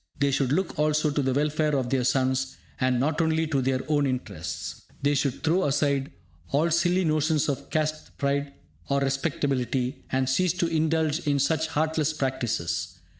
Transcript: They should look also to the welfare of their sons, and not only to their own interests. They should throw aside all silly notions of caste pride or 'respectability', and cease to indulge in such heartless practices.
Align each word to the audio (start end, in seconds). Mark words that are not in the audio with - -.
They 0.17 0.31
should 0.31 0.51
look 0.51 0.79
also 0.79 1.11
to 1.11 1.21
the 1.21 1.31
welfare 1.31 1.75
of 1.77 1.91
their 1.91 2.03
sons, 2.03 2.57
and 2.79 2.99
not 2.99 3.21
only 3.21 3.45
to 3.45 3.61
their 3.61 3.81
own 3.87 4.07
interests. 4.07 4.87
They 5.03 5.13
should 5.13 5.43
throw 5.43 5.63
aside 5.65 6.11
all 6.49 6.71
silly 6.71 7.05
notions 7.05 7.47
of 7.47 7.69
caste 7.69 8.17
pride 8.17 8.51
or 8.89 8.99
'respectability', 8.99 10.03
and 10.11 10.27
cease 10.27 10.53
to 10.53 10.65
indulge 10.65 11.19
in 11.27 11.37
such 11.37 11.67
heartless 11.67 12.13
practices. 12.13 12.97